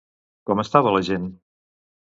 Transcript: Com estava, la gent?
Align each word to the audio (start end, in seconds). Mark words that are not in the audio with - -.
Com 0.51 0.61
estava, 0.63 0.95
la 0.97 1.03
gent? 1.11 1.31